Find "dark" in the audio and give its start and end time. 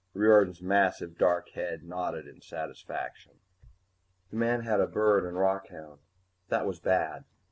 1.15-1.49